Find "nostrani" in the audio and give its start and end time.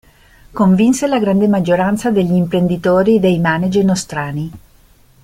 3.85-4.51